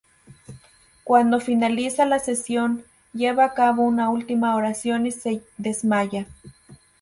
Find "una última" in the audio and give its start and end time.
3.83-4.55